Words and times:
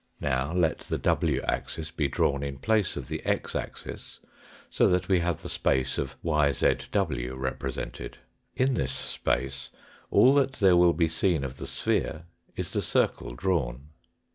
Now, 0.19 0.51
let 0.51 0.79
the 0.79 0.97
w 0.97 1.41
axis 1.43 1.91
be 1.91 2.07
drawn 2.07 2.41
in 2.41 2.57
place 2.57 2.97
of 2.97 3.07
the 3.07 3.23
x 3.23 3.55
axis 3.55 4.19
so 4.67 4.87
that 4.87 5.05
Fig. 5.05 5.17
ll 5.19 5.19
(139). 5.19 5.19
we 5.19 5.19
have 5.19 5.41
the 5.43 5.49
space 5.49 5.97
of 5.99 6.15
yzw 6.23 7.37
represented. 7.37 8.17
In 8.55 8.73
this 8.73 8.91
space 8.91 9.69
all 10.09 10.33
that 10.33 10.53
there 10.53 10.75
will 10.75 10.93
be 10.93 11.07
seen 11.07 11.43
of 11.43 11.57
the 11.57 11.67
sphere 11.67 12.23
is 12.55 12.73
the 12.73 12.81
circle 12.81 13.35
drawn. 13.35 13.89